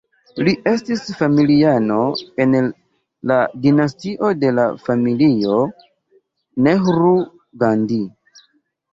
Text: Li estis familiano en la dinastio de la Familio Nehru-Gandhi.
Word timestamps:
Li 0.45 0.51
estis 0.69 1.01
familiano 1.17 1.97
en 2.45 2.55
la 3.31 3.37
dinastio 3.65 4.31
de 4.43 4.49
la 4.59 4.65
Familio 4.85 5.59
Nehru-Gandhi. 6.69 8.01